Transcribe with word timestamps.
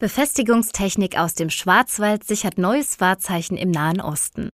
Befestigungstechnik 0.00 1.18
aus 1.18 1.34
dem 1.34 1.50
Schwarzwald 1.50 2.22
sichert 2.22 2.56
neues 2.56 3.00
Wahrzeichen 3.00 3.56
im 3.56 3.72
Nahen 3.72 4.00
Osten. 4.00 4.48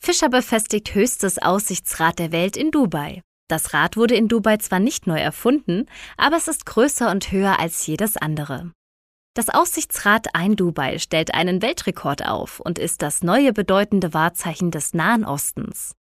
Fischer 0.00 0.28
befestigt 0.28 0.94
höchstes 0.94 1.38
Aussichtsrad 1.38 2.20
der 2.20 2.30
Welt 2.30 2.56
in 2.56 2.70
Dubai. 2.70 3.22
Das 3.48 3.74
Rad 3.74 3.96
wurde 3.96 4.14
in 4.14 4.28
Dubai 4.28 4.58
zwar 4.58 4.78
nicht 4.78 5.08
neu 5.08 5.18
erfunden, 5.18 5.86
aber 6.16 6.36
es 6.36 6.46
ist 6.46 6.64
größer 6.64 7.10
und 7.10 7.32
höher 7.32 7.58
als 7.58 7.84
jedes 7.88 8.16
andere. 8.16 8.70
Das 9.34 9.48
Aussichtsrad 9.48 10.28
Ein 10.36 10.54
Dubai 10.54 11.00
stellt 11.00 11.34
einen 11.34 11.60
Weltrekord 11.60 12.24
auf 12.24 12.60
und 12.60 12.78
ist 12.78 13.02
das 13.02 13.24
neue 13.24 13.52
bedeutende 13.52 14.14
Wahrzeichen 14.14 14.70
des 14.70 14.94
Nahen 14.94 15.24
Ostens. 15.24 15.96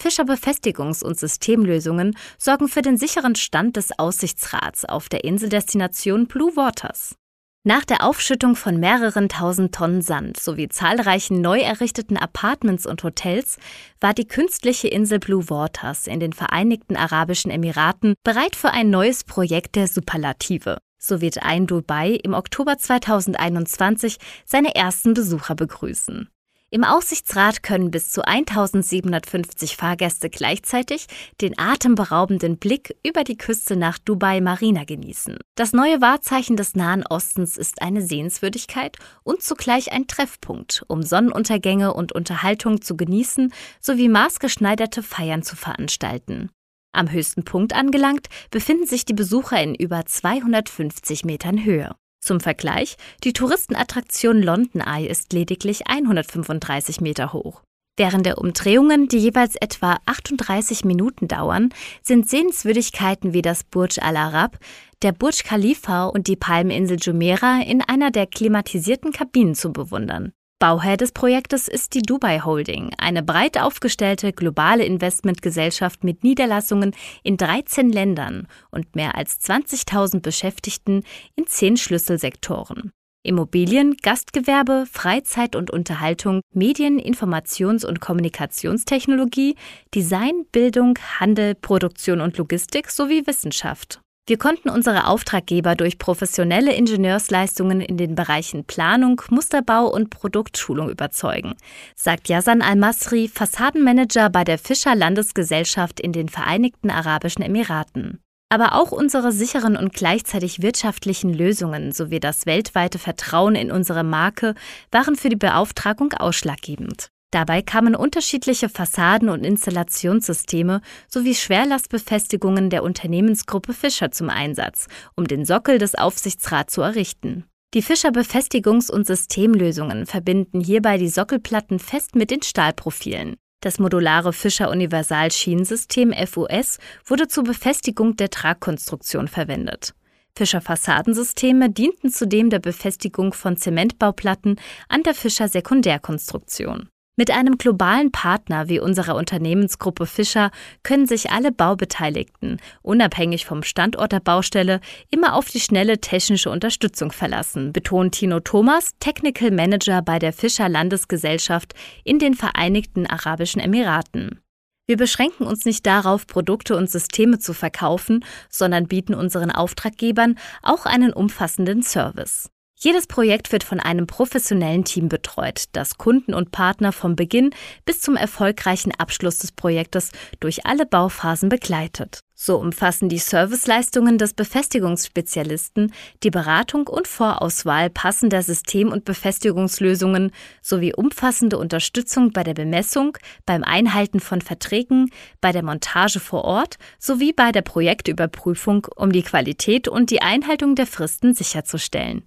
Fischer 0.00 0.24
Befestigungs- 0.24 1.04
und 1.04 1.18
Systemlösungen 1.18 2.16
sorgen 2.38 2.68
für 2.68 2.80
den 2.80 2.96
sicheren 2.96 3.34
Stand 3.34 3.76
des 3.76 3.98
Aussichtsrads 3.98 4.86
auf 4.86 5.10
der 5.10 5.24
Inseldestination 5.24 6.26
Blue 6.26 6.56
Waters. 6.56 7.16
Nach 7.64 7.84
der 7.84 8.02
Aufschüttung 8.02 8.56
von 8.56 8.80
mehreren 8.80 9.28
tausend 9.28 9.72
Tonnen 9.72 10.02
Sand 10.02 10.36
sowie 10.36 10.68
zahlreichen 10.68 11.40
neu 11.40 11.60
errichteten 11.60 12.16
Apartments 12.16 12.86
und 12.86 13.04
Hotels 13.04 13.56
war 14.00 14.14
die 14.14 14.26
künstliche 14.26 14.88
Insel 14.88 15.20
Blue 15.20 15.48
Waters 15.48 16.08
in 16.08 16.18
den 16.18 16.32
Vereinigten 16.32 16.96
Arabischen 16.96 17.52
Emiraten 17.52 18.14
bereit 18.24 18.56
für 18.56 18.72
ein 18.72 18.90
neues 18.90 19.22
Projekt 19.22 19.76
der 19.76 19.86
Superlative. 19.86 20.78
So 20.98 21.20
wird 21.20 21.44
ein 21.44 21.68
Dubai 21.68 22.18
im 22.24 22.34
Oktober 22.34 22.78
2021 22.78 24.16
seine 24.44 24.74
ersten 24.74 25.14
Besucher 25.14 25.54
begrüßen. 25.54 26.28
Im 26.74 26.84
Aussichtsrad 26.84 27.62
können 27.62 27.90
bis 27.90 28.12
zu 28.12 28.26
1750 28.26 29.76
Fahrgäste 29.76 30.30
gleichzeitig 30.30 31.04
den 31.42 31.58
atemberaubenden 31.58 32.56
Blick 32.56 32.96
über 33.06 33.24
die 33.24 33.36
Küste 33.36 33.76
nach 33.76 33.98
Dubai 33.98 34.40
Marina 34.40 34.84
genießen. 34.84 35.36
Das 35.54 35.74
neue 35.74 36.00
Wahrzeichen 36.00 36.56
des 36.56 36.74
Nahen 36.74 37.04
Ostens 37.06 37.58
ist 37.58 37.82
eine 37.82 38.00
Sehenswürdigkeit 38.00 38.96
und 39.22 39.42
zugleich 39.42 39.92
ein 39.92 40.06
Treffpunkt, 40.06 40.82
um 40.88 41.02
Sonnenuntergänge 41.02 41.92
und 41.92 42.12
Unterhaltung 42.12 42.80
zu 42.80 42.96
genießen 42.96 43.52
sowie 43.78 44.08
maßgeschneiderte 44.08 45.02
Feiern 45.02 45.42
zu 45.42 45.56
veranstalten. 45.56 46.48
Am 46.94 47.10
höchsten 47.10 47.44
Punkt 47.44 47.74
angelangt 47.74 48.28
befinden 48.50 48.86
sich 48.86 49.04
die 49.04 49.12
Besucher 49.12 49.62
in 49.62 49.74
über 49.74 50.06
250 50.06 51.26
Metern 51.26 51.66
Höhe. 51.66 51.94
Zum 52.22 52.38
Vergleich, 52.38 52.96
die 53.24 53.32
Touristenattraktion 53.32 54.40
London 54.40 54.80
Eye 54.80 55.08
ist 55.08 55.32
lediglich 55.32 55.88
135 55.88 57.00
Meter 57.00 57.32
hoch. 57.32 57.62
Während 57.96 58.24
der 58.24 58.38
Umdrehungen, 58.38 59.08
die 59.08 59.18
jeweils 59.18 59.56
etwa 59.56 59.98
38 60.06 60.84
Minuten 60.84 61.26
dauern, 61.26 61.70
sind 62.00 62.30
Sehenswürdigkeiten 62.30 63.34
wie 63.34 63.42
das 63.42 63.64
Burj 63.64 63.98
Al 64.00 64.16
Arab, 64.16 64.58
der 65.02 65.10
Burj 65.10 65.42
Khalifa 65.42 66.06
und 66.06 66.28
die 66.28 66.36
Palmeninsel 66.36 66.96
Jumeirah 67.00 67.60
in 67.62 67.82
einer 67.82 68.12
der 68.12 68.28
klimatisierten 68.28 69.12
Kabinen 69.12 69.56
zu 69.56 69.72
bewundern. 69.72 70.32
Bauherr 70.62 70.96
des 70.96 71.10
Projektes 71.10 71.66
ist 71.66 71.92
die 71.92 72.02
Dubai 72.02 72.38
Holding, 72.38 72.92
eine 72.96 73.24
breit 73.24 73.58
aufgestellte 73.58 74.32
globale 74.32 74.84
Investmentgesellschaft 74.84 76.04
mit 76.04 76.22
Niederlassungen 76.22 76.94
in 77.24 77.36
13 77.36 77.90
Ländern 77.90 78.46
und 78.70 78.94
mehr 78.94 79.16
als 79.16 79.40
20.000 79.40 80.20
Beschäftigten 80.20 81.02
in 81.34 81.48
zehn 81.48 81.76
Schlüsselsektoren. 81.76 82.92
Immobilien, 83.24 83.96
Gastgewerbe, 84.04 84.84
Freizeit 84.88 85.56
und 85.56 85.72
Unterhaltung, 85.72 86.42
Medien, 86.54 87.00
Informations- 87.00 87.84
und 87.84 88.00
Kommunikationstechnologie, 88.00 89.56
Design, 89.92 90.46
Bildung, 90.52 90.96
Handel, 91.18 91.56
Produktion 91.56 92.20
und 92.20 92.38
Logistik 92.38 92.88
sowie 92.92 93.26
Wissenschaft. 93.26 94.00
Wir 94.28 94.38
konnten 94.38 94.68
unsere 94.68 95.08
Auftraggeber 95.08 95.74
durch 95.74 95.98
professionelle 95.98 96.72
Ingenieursleistungen 96.72 97.80
in 97.80 97.96
den 97.96 98.14
Bereichen 98.14 98.64
Planung, 98.64 99.20
Musterbau 99.30 99.88
und 99.88 100.10
Produktschulung 100.10 100.90
überzeugen, 100.90 101.54
sagt 101.96 102.28
Yasan 102.28 102.62
Al-Masri, 102.62 103.26
Fassadenmanager 103.26 104.30
bei 104.30 104.44
der 104.44 104.58
Fischer 104.58 104.94
Landesgesellschaft 104.94 105.98
in 105.98 106.12
den 106.12 106.28
Vereinigten 106.28 106.88
Arabischen 106.88 107.42
Emiraten. 107.42 108.20
Aber 108.48 108.74
auch 108.76 108.92
unsere 108.92 109.32
sicheren 109.32 109.76
und 109.76 109.92
gleichzeitig 109.92 110.62
wirtschaftlichen 110.62 111.34
Lösungen 111.34 111.90
sowie 111.90 112.20
das 112.20 112.46
weltweite 112.46 113.00
Vertrauen 113.00 113.56
in 113.56 113.72
unsere 113.72 114.04
Marke 114.04 114.54
waren 114.92 115.16
für 115.16 115.30
die 115.30 115.36
Beauftragung 115.36 116.12
ausschlaggebend. 116.12 117.08
Dabei 117.32 117.62
kamen 117.62 117.96
unterschiedliche 117.96 118.68
Fassaden- 118.68 119.30
und 119.30 119.44
Installationssysteme 119.44 120.82
sowie 121.08 121.34
Schwerlastbefestigungen 121.34 122.68
der 122.68 122.84
Unternehmensgruppe 122.84 123.72
Fischer 123.72 124.10
zum 124.10 124.28
Einsatz, 124.28 124.86
um 125.16 125.26
den 125.26 125.46
Sockel 125.46 125.78
des 125.78 125.94
Aufsichtsrats 125.94 126.74
zu 126.74 126.82
errichten. 126.82 127.46
Die 127.72 127.80
Fischer 127.80 128.10
Befestigungs- 128.10 128.90
und 128.90 129.06
Systemlösungen 129.06 130.04
verbinden 130.04 130.60
hierbei 130.60 130.98
die 130.98 131.08
Sockelplatten 131.08 131.78
fest 131.78 132.14
mit 132.14 132.30
den 132.30 132.42
Stahlprofilen. 132.42 133.36
Das 133.62 133.78
modulare 133.78 134.34
Fischer 134.34 134.70
Universal 134.70 135.32
Schienensystem 135.32 136.12
FUS 136.12 136.78
wurde 137.06 137.28
zur 137.28 137.44
Befestigung 137.44 138.14
der 138.16 138.28
Tragkonstruktion 138.28 139.26
verwendet. 139.26 139.94
Fischer 140.36 140.60
Fassadensysteme 140.60 141.70
dienten 141.70 142.10
zudem 142.10 142.50
der 142.50 142.58
Befestigung 142.58 143.32
von 143.32 143.56
Zementbauplatten 143.56 144.56
an 144.90 145.02
der 145.02 145.14
Fischer 145.14 145.48
Sekundärkonstruktion. 145.48 146.90
Mit 147.14 147.30
einem 147.30 147.58
globalen 147.58 148.10
Partner 148.10 148.70
wie 148.70 148.80
unserer 148.80 149.16
Unternehmensgruppe 149.16 150.06
Fischer 150.06 150.50
können 150.82 151.06
sich 151.06 151.30
alle 151.30 151.52
Baubeteiligten, 151.52 152.56
unabhängig 152.80 153.44
vom 153.44 153.62
Standort 153.62 154.12
der 154.12 154.20
Baustelle, 154.20 154.80
immer 155.10 155.34
auf 155.34 155.50
die 155.50 155.60
schnelle 155.60 156.00
technische 156.00 156.48
Unterstützung 156.48 157.12
verlassen, 157.12 157.74
betont 157.74 158.14
Tino 158.14 158.40
Thomas, 158.40 158.92
Technical 158.98 159.50
Manager 159.50 160.00
bei 160.00 160.18
der 160.18 160.32
Fischer 160.32 160.70
Landesgesellschaft 160.70 161.74
in 162.02 162.18
den 162.18 162.32
Vereinigten 162.32 163.06
Arabischen 163.06 163.60
Emiraten. 163.60 164.40
Wir 164.86 164.96
beschränken 164.96 165.44
uns 165.44 165.66
nicht 165.66 165.84
darauf, 165.84 166.26
Produkte 166.26 166.78
und 166.78 166.90
Systeme 166.90 167.38
zu 167.38 167.52
verkaufen, 167.52 168.24
sondern 168.48 168.88
bieten 168.88 169.14
unseren 169.14 169.50
Auftraggebern 169.50 170.38
auch 170.62 170.86
einen 170.86 171.12
umfassenden 171.12 171.82
Service. 171.82 172.48
Jedes 172.84 173.06
Projekt 173.06 173.52
wird 173.52 173.62
von 173.62 173.78
einem 173.78 174.08
professionellen 174.08 174.84
Team 174.84 175.08
betreut, 175.08 175.66
das 175.70 175.98
Kunden 175.98 176.34
und 176.34 176.50
Partner 176.50 176.90
vom 176.90 177.14
Beginn 177.14 177.50
bis 177.84 178.00
zum 178.00 178.16
erfolgreichen 178.16 178.90
Abschluss 178.98 179.38
des 179.38 179.52
Projektes 179.52 180.10
durch 180.40 180.66
alle 180.66 180.84
Bauphasen 180.84 181.48
begleitet. 181.48 182.22
So 182.34 182.56
umfassen 182.58 183.08
die 183.08 183.18
Serviceleistungen 183.18 184.18
des 184.18 184.34
Befestigungsspezialisten 184.34 185.92
die 186.24 186.30
Beratung 186.30 186.88
und 186.88 187.06
Vorauswahl 187.06 187.88
passender 187.88 188.42
System- 188.42 188.90
und 188.90 189.04
Befestigungslösungen 189.04 190.32
sowie 190.60 190.92
umfassende 190.92 191.58
Unterstützung 191.58 192.32
bei 192.32 192.42
der 192.42 192.54
Bemessung, 192.54 193.16
beim 193.46 193.62
Einhalten 193.62 194.18
von 194.18 194.40
Verträgen, 194.40 195.08
bei 195.40 195.52
der 195.52 195.62
Montage 195.62 196.18
vor 196.18 196.42
Ort 196.42 196.78
sowie 196.98 197.32
bei 197.32 197.52
der 197.52 197.62
Projektüberprüfung, 197.62 198.88
um 198.96 199.12
die 199.12 199.22
Qualität 199.22 199.86
und 199.86 200.10
die 200.10 200.20
Einhaltung 200.20 200.74
der 200.74 200.88
Fristen 200.88 201.32
sicherzustellen. 201.32 202.26